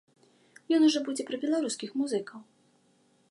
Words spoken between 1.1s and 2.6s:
пра беларускіх музыкаў.